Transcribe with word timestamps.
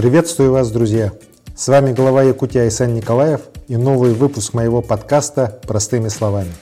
Приветствую 0.00 0.52
вас, 0.52 0.70
друзья! 0.70 1.12
С 1.54 1.68
вами 1.68 1.92
глава 1.92 2.22
Якутия 2.22 2.62
Айсан 2.62 2.94
Николаев 2.94 3.42
и 3.68 3.76
новый 3.76 4.14
выпуск 4.14 4.54
моего 4.54 4.80
подкаста 4.80 5.60
«Простыми 5.68 6.08
словами». 6.08 6.52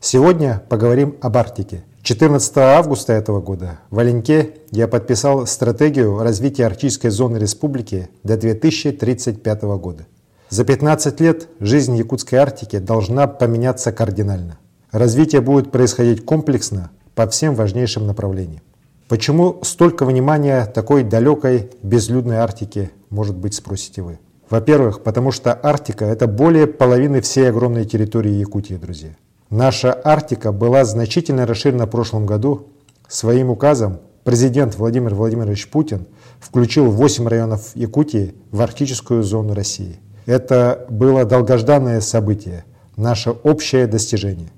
Сегодня 0.00 0.62
поговорим 0.68 1.16
об 1.22 1.34
Арктике. 1.38 1.82
14 2.02 2.58
августа 2.58 3.14
этого 3.14 3.40
года 3.40 3.78
в 3.88 3.98
Оленьке 3.98 4.56
я 4.70 4.86
подписал 4.86 5.46
стратегию 5.46 6.18
развития 6.18 6.66
арктической 6.66 7.08
зоны 7.08 7.38
республики 7.38 8.10
до 8.22 8.36
2035 8.36 9.62
года. 9.80 10.06
За 10.50 10.62
15 10.62 11.20
лет 11.22 11.48
жизнь 11.58 11.96
Якутской 11.96 12.38
Арктики 12.38 12.78
должна 12.80 13.26
поменяться 13.28 13.92
кардинально. 13.92 14.58
Развитие 14.92 15.40
будет 15.40 15.72
происходить 15.72 16.22
комплексно 16.26 16.90
по 17.14 17.26
всем 17.26 17.54
важнейшим 17.54 18.06
направлениям. 18.06 18.60
Почему 19.08 19.60
столько 19.62 20.04
внимания 20.04 20.66
такой 20.66 21.04
далекой 21.04 21.70
безлюдной 21.80 22.38
Арктике, 22.38 22.90
может 23.08 23.36
быть, 23.36 23.54
спросите 23.54 24.02
вы? 24.02 24.18
Во-первых, 24.50 25.04
потому 25.04 25.30
что 25.30 25.56
Арктика– 25.62 26.04
это 26.06 26.26
более 26.26 26.66
половины 26.66 27.20
всей 27.20 27.48
огромной 27.48 27.84
территории 27.84 28.32
Якутии, 28.32 28.74
друзья. 28.74 29.10
Наша 29.48 29.96
Арктика 30.02 30.50
была 30.50 30.84
значительно 30.84 31.46
расширена 31.46 31.86
в 31.86 31.90
прошлом 31.90 32.26
году. 32.26 32.66
Своим 33.06 33.50
указом 33.50 34.00
президент 34.24 34.76
Владимир 34.76 35.14
Владимирович 35.14 35.68
Путин 35.68 36.06
включил 36.40 36.90
8 36.90 37.28
районов 37.28 37.70
Якутии 37.76 38.34
в 38.50 38.60
арктическую 38.60 39.22
зону 39.22 39.54
России. 39.54 40.00
Это 40.26 40.84
было 40.90 41.24
долгожданное 41.24 42.00
событие, 42.00 42.64
наше 42.96 43.30
общее 43.30 43.86
достижение. 43.86 44.50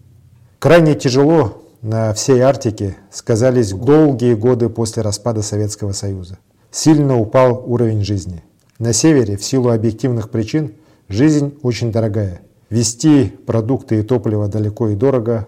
Крайне 0.59 0.95
тяжело 0.95 1.67
на 1.82 2.12
всей 2.14 2.41
Арктике 2.41 2.96
сказались 3.10 3.73
долгие 3.73 4.34
годы 4.34 4.69
после 4.69 5.02
распада 5.02 5.42
Советского 5.42 5.92
Союза. 5.92 6.38
Сильно 6.70 7.19
упал 7.19 7.62
уровень 7.66 8.05
жизни. 8.05 8.42
На 8.78 8.92
севере, 8.92 9.36
в 9.36 9.44
силу 9.44 9.70
объективных 9.70 10.30
причин, 10.30 10.75
жизнь 11.08 11.58
очень 11.62 11.92
дорогая– 11.92 12.41
Вести 12.70 13.28
продукты 13.47 14.00
и 14.00 14.03
топливо 14.03 14.47
далеко 14.47 14.88
и 14.88 14.94
дорого, 14.94 15.47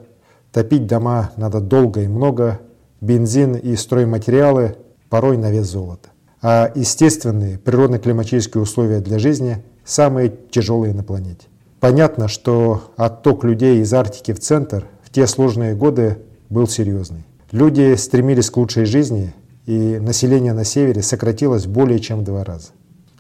топить 0.53 0.87
дома 0.87 1.33
надо 1.37 1.61
долго 1.61 2.01
и 2.01 2.09
много, 2.09 2.61
бензин 3.03 3.57
и 3.57 3.77
стройматериалы 3.77 4.77
порой 5.11 5.37
на 5.37 5.51
вес 5.51 5.67
золота. 5.67 6.09
А 6.41 6.73
естественные 6.75 7.59
природно-климатические 7.59 8.63
условия 8.63 9.01
для 9.01 9.19
жизни 9.19 9.63
самые 9.85 10.33
тяжелые 10.51 10.95
на 10.95 11.03
планете. 11.03 11.47
Понятно, 11.79 12.27
что 12.27 12.85
отток 12.97 13.45
людей 13.45 13.83
из 13.83 13.93
Арктики 13.93 14.33
в 14.33 14.41
центр 14.41 14.87
те 15.13 15.27
сложные 15.27 15.75
годы 15.75 16.19
был 16.49 16.69
серьезный. 16.69 17.25
Люди 17.53 17.95
стремились 17.97 18.51
к 18.51 18.57
лучшей 18.57 18.85
жизни, 18.85 19.35
и 19.67 19.99
население 19.99 20.53
на 20.53 20.65
севере 20.65 21.03
сократилось 21.03 21.67
более 21.67 21.99
чем 21.99 22.21
в 22.21 22.25
два 22.25 22.45
раза. 22.45 22.69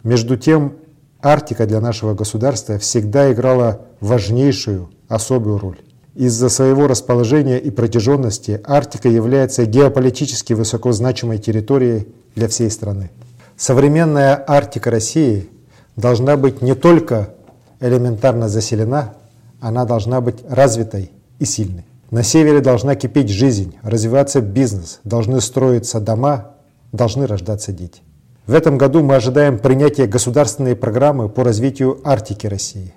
Между 0.02 0.36
тем, 0.36 0.74
Арктика 1.22 1.66
для 1.66 1.80
нашего 1.80 2.14
государства 2.14 2.78
всегда 2.78 3.32
играла 3.32 3.82
важнейшую 4.00 4.90
особую 5.08 5.58
роль. 5.58 5.78
Из-за 6.14 6.48
своего 6.48 6.86
расположения 6.86 7.58
и 7.58 7.70
протяженности 7.70 8.60
Арктика 8.64 9.08
является 9.08 9.66
геополитически 9.66 10.54
высоко 10.54 10.92
значимой 10.92 11.38
территорией 11.38 12.08
для 12.34 12.48
всей 12.48 12.70
страны. 12.70 13.10
Современная 13.56 14.42
Арктика 14.46 14.90
России 14.90 15.50
должна 15.96 16.36
быть 16.36 16.62
не 16.62 16.74
только 16.74 17.34
элементарно 17.80 18.48
заселена, 18.48 19.14
она 19.60 19.84
должна 19.84 20.20
быть 20.20 20.38
развитой 20.48 21.10
и 21.40 21.44
сильной. 21.44 21.86
На 22.12 22.22
севере 22.22 22.60
должна 22.60 22.94
кипеть 22.94 23.30
жизнь, 23.30 23.74
развиваться 23.82 24.40
бизнес, 24.40 25.00
должны 25.02 25.40
строиться 25.40 26.00
дома, 26.00 26.52
должны 26.92 27.26
рождаться 27.26 27.72
дети. 27.72 28.02
В 28.46 28.54
этом 28.54 28.78
году 28.78 29.02
мы 29.02 29.16
ожидаем 29.16 29.58
принятия 29.58 30.06
государственной 30.06 30.76
программы 30.76 31.28
по 31.28 31.44
развитию 31.44 32.00
Арктики 32.04 32.46
России. 32.46 32.94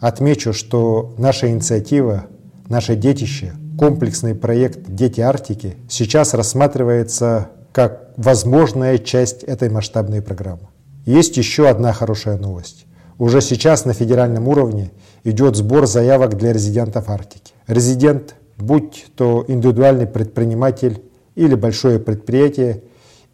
Отмечу, 0.00 0.52
что 0.52 1.14
наша 1.16 1.50
инициатива, 1.50 2.26
наше 2.68 2.94
детище, 2.94 3.54
комплексный 3.78 4.34
проект 4.34 4.80
«Дети 4.86 5.20
Арктики» 5.20 5.76
сейчас 5.88 6.34
рассматривается 6.34 7.48
как 7.72 8.10
возможная 8.18 8.98
часть 8.98 9.44
этой 9.44 9.70
масштабной 9.70 10.20
программы. 10.20 10.68
Есть 11.06 11.38
еще 11.38 11.68
одна 11.68 11.92
хорошая 11.92 12.36
новость. 12.36 12.84
Уже 13.18 13.40
сейчас 13.40 13.86
на 13.86 13.94
федеральном 13.94 14.46
уровне 14.46 14.90
идет 15.24 15.56
сбор 15.56 15.86
заявок 15.86 16.36
для 16.36 16.52
резидентов 16.52 17.08
Арктики. 17.08 17.51
Резидент, 17.66 18.34
будь 18.58 19.06
то 19.14 19.44
индивидуальный 19.48 20.06
предприниматель 20.06 21.02
или 21.34 21.54
большое 21.54 21.98
предприятие, 21.98 22.82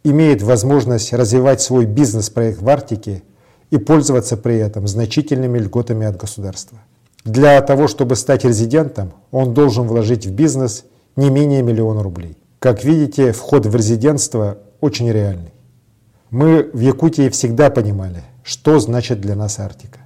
имеет 0.05 0.43
возможность 0.43 1.13
развивать 1.13 1.61
свой 1.61 1.85
бизнес-проект 1.85 2.63
в 2.63 2.69
Арктике 2.69 3.23
и 3.71 3.79
пользоваться 3.79 4.37
при 4.37 4.57
этом 4.57 4.87
значительными 4.87 5.59
льготами 5.59 6.07
от 6.07 6.17
государства. 6.17 6.79
Для 7.25 7.61
того, 7.61 7.89
чтобы 7.89 8.17
стать 8.17 8.45
резидентом, 8.45 9.13
он 9.31 9.53
должен 9.53 9.87
вложить 9.87 10.27
в 10.27 10.33
бизнес 10.33 10.85
не 11.17 11.31
менее 11.31 11.63
миллиона 11.63 12.03
рублей. 12.03 12.37
Как 12.59 12.85
видите, 12.85 13.33
вход 13.33 13.67
в 13.67 13.75
резидентство 13.75 14.59
очень 14.81 15.11
реальный. 15.11 15.53
Мы 16.31 16.71
в 16.73 16.79
Якутии 16.81 17.29
всегда 17.29 17.71
понимали, 17.71 18.23
что 18.43 18.79
значит 18.79 19.21
для 19.21 19.35
нас 19.35 19.59
Арктика. 19.59 20.01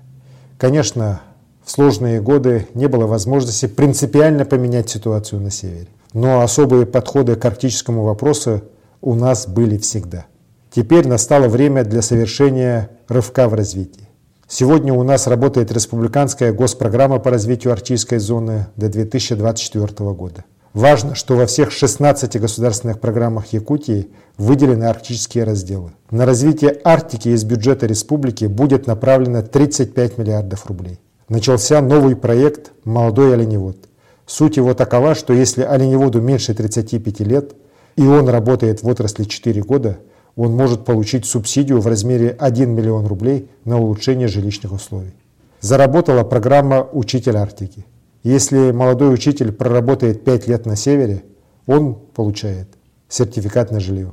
Конечно, 0.58 1.20
в 1.64 1.70
сложные 1.70 2.20
годы 2.20 2.66
не 2.74 2.88
было 2.88 3.06
возможности 3.06 3.66
принципиально 3.66 4.44
поменять 4.44 4.90
ситуацию 4.90 5.40
на 5.40 5.50
севере. 5.50 5.88
Но 6.12 6.40
особые 6.40 6.86
подходы 6.86 7.36
к 7.36 7.44
арктическому 7.44 8.04
вопросу 8.04 8.62
у 9.00 9.14
нас 9.14 9.46
были 9.46 9.78
всегда. 9.78 10.26
Теперь 10.70 11.06
настало 11.06 11.48
время 11.48 11.84
для 11.84 12.02
совершения 12.02 12.90
рывка 13.08 13.48
в 13.48 13.54
развитии. 13.54 14.08
Сегодня 14.48 14.92
у 14.92 15.02
нас 15.02 15.26
работает 15.26 15.72
республиканская 15.72 16.52
госпрограмма 16.52 17.18
по 17.18 17.30
развитию 17.30 17.72
арктической 17.72 18.18
зоны 18.18 18.66
до 18.76 18.88
2024 18.88 20.10
года. 20.12 20.44
Важно, 20.74 21.14
что 21.14 21.36
во 21.36 21.46
всех 21.46 21.70
16 21.70 22.40
государственных 22.40 22.98
программах 22.98 23.52
Якутии 23.52 24.08
выделены 24.38 24.84
арктические 24.84 25.44
разделы. 25.44 25.92
На 26.10 26.24
развитие 26.24 26.78
Арктики 26.82 27.28
из 27.28 27.44
бюджета 27.44 27.86
республики 27.86 28.46
будет 28.46 28.86
направлено 28.86 29.42
35 29.42 30.16
миллиардов 30.16 30.66
рублей. 30.66 30.98
Начался 31.32 31.80
новый 31.80 32.14
проект 32.14 32.72
«Молодой 32.84 33.32
оленевод». 33.32 33.78
Суть 34.26 34.58
его 34.58 34.74
такова, 34.74 35.14
что 35.14 35.32
если 35.32 35.62
оленеводу 35.62 36.20
меньше 36.20 36.52
35 36.52 37.20
лет, 37.20 37.54
и 37.96 38.02
он 38.02 38.28
работает 38.28 38.82
в 38.82 38.86
отрасли 38.86 39.24
4 39.24 39.62
года, 39.62 39.96
он 40.36 40.52
может 40.52 40.84
получить 40.84 41.24
субсидию 41.24 41.80
в 41.80 41.86
размере 41.86 42.36
1 42.38 42.70
миллион 42.74 43.06
рублей 43.06 43.48
на 43.64 43.80
улучшение 43.80 44.28
жилищных 44.28 44.72
условий. 44.72 45.14
Заработала 45.62 46.22
программа 46.22 46.86
«Учитель 46.92 47.38
Арктики». 47.38 47.86
Если 48.22 48.70
молодой 48.70 49.14
учитель 49.14 49.52
проработает 49.52 50.24
5 50.24 50.48
лет 50.48 50.66
на 50.66 50.76
севере, 50.76 51.24
он 51.66 51.94
получает 51.94 52.68
сертификат 53.08 53.70
на 53.70 53.80
жилье. 53.80 54.12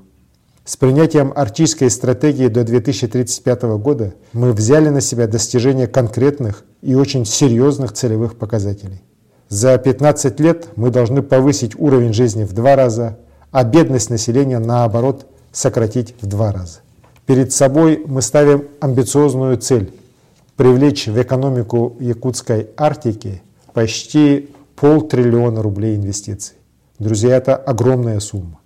С 0.63 0.78
принятием 0.78 1.34
арктической 1.35 1.90
стратегии 1.90 2.47
до 2.47 2.63
2035 2.63 3.63
года 3.78 4.13
мы 4.31 4.53
взяли 4.53 4.88
на 4.88 5.02
себя 5.02 5.28
достижение 5.28 5.88
конкретных 5.88 6.63
и 6.81 6.95
очень 6.95 7.25
серьезных 7.25 7.94
целевых 7.94 8.38
показателей. 8.38 9.01
За 9.50 9.78
15 9.78 10.40
лет 10.40 10.67
мы 10.75 10.91
должны 10.91 11.22
повысить 11.22 11.79
уровень 11.79 12.13
жизни 12.13 12.44
в 12.44 12.53
два 12.53 12.75
раза, 12.75 13.17
а 13.51 13.63
бедность 13.63 14.09
населения, 14.09 14.59
наоборот, 14.59 15.25
сократить 15.51 16.16
в 16.22 16.28
два 16.28 16.51
раза. 16.51 16.79
Перед 17.25 17.51
собой 17.51 18.03
мы 18.06 18.22
ставим 18.22 18.66
амбициозную 18.79 19.57
цель– 19.57 19.94
привлечь 20.59 21.07
в 21.07 21.22
экономику 21.22 21.95
якутской 22.01 22.67
Арктики 22.75 23.41
почти 23.73 24.50
полтриллиона 24.75 25.61
рублей 25.61 25.96
инвестиций. 25.96 26.57
Друзья, 27.00 27.38
это 27.38 27.56
огромная 27.56 28.19
сумма. 28.19 28.59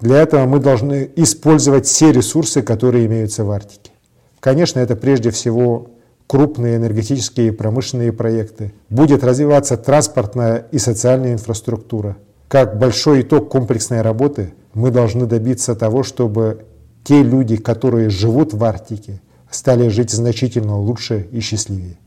Для 0.00 0.18
этого 0.22 0.44
мы 0.46 0.58
должны 0.58 1.08
использовать 1.14 1.86
все 1.86 2.10
ресурсы, 2.10 2.62
которые 2.62 3.06
имеются 3.06 3.44
в 3.44 3.50
Арктике. 3.52 3.92
Конечно, 4.40 4.80
это 4.80 4.96
прежде 4.96 5.30
всего 5.30 5.90
крупные 6.26 6.76
энергетические 6.76 7.48
и 7.48 7.52
промышленные 7.52 8.12
проекты. 8.12 8.72
Будет 8.90 9.24
развиваться 9.24 9.76
транспортная 9.76 10.66
и 10.72 10.78
социальная 10.78 11.32
инфраструктура– 11.32 12.16
как 12.48 12.78
большой 12.78 13.22
итог 13.22 13.48
комплексной 13.48 14.02
работы 14.02 14.54
мы 14.72 14.90
должны 14.90 15.26
добиться 15.26 15.74
того, 15.74 16.04
чтобы 16.04 16.66
те 17.02 17.22
люди, 17.22 17.56
которые 17.56 18.08
живут 18.08 18.54
в 18.54 18.62
Арктике, 18.62 19.20
стали 19.50 19.88
жить 19.88 20.10
значительно 20.10 20.78
лучше 20.78 21.28
и 21.32 21.40
счастливее. 21.40 21.98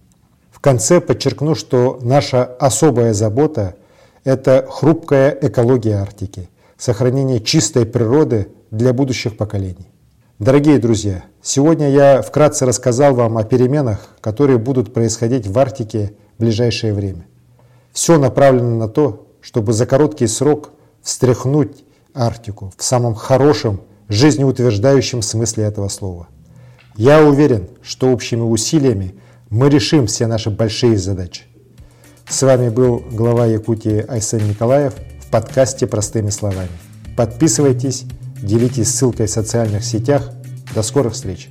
В 0.50 0.60
конце 0.60 1.02
подчеркну, 1.02 1.56
что 1.56 2.00
наша 2.02 2.44
особая 2.44 3.14
забота– 3.14 3.76
это 4.24 4.66
хрупкая 4.70 5.38
экология 5.42 5.96
Арктики, 5.96 6.50
сохранение 6.78 7.42
чистой 7.42 7.86
природы 7.86 8.48
для 8.72 8.94
будущих 8.94 9.36
поколений. 9.36 9.90
Дорогие 10.40 10.80
друзья, 10.80 11.26
сегодня 11.42 11.90
я 11.90 12.22
вкратце 12.22 12.66
рассказал 12.66 13.14
вам 13.14 13.38
о 13.38 13.44
переменах, 13.44 14.16
которые 14.22 14.58
будут 14.58 14.94
происходить 14.94 15.46
в 15.46 15.60
Арктике 15.60 16.14
в 16.38 16.44
ближайшее 16.44 16.94
время. 16.94 17.28
Все 17.92 18.18
направлено 18.18 18.78
на 18.78 18.88
то, 18.88 19.28
чтобы 19.42 19.74
за 19.74 19.86
короткий 19.86 20.28
срок 20.28 20.72
встряхнуть 21.02 21.84
Арктику 22.14 22.72
в 22.78 22.82
самом 22.86 23.16
хорошем, 23.16 23.82
жизнеутверждающем 24.08 25.22
смысле 25.22 25.66
этого 25.66 25.90
слова. 25.90 26.30
Я 26.96 27.22
уверен, 27.22 27.68
что 27.82 28.10
общими 28.14 28.40
усилиями 28.40 29.16
мы 29.50 29.70
решим 29.70 30.08
все 30.08 30.26
наши 30.26 30.50
большие 30.50 30.98
задачи. 30.98 31.48
С 32.30 32.42
вами 32.44 32.70
был 32.70 33.04
глава 33.12 33.46
Якутии 33.46 34.06
Айсен 34.08 34.48
Николаев 34.48 34.94
в 35.20 35.30
подкасте 35.32 35.86
«Простыми 35.86 36.30
словами». 36.30 36.72
Подписывайтесь, 37.18 38.06
делитесь 38.42 38.90
ссылкой 38.90 39.28
в 39.28 39.32
социальных 39.32 39.84
сетях. 39.84 40.32
До 40.74 40.84
скорых 40.84 41.14
встреч! 41.14 41.50